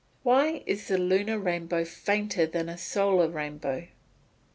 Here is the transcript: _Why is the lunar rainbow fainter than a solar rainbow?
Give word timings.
_Why 0.25 0.63
is 0.65 0.87
the 0.87 0.97
lunar 0.97 1.37
rainbow 1.37 1.85
fainter 1.85 2.47
than 2.47 2.69
a 2.69 2.75
solar 2.79 3.29
rainbow? 3.29 3.87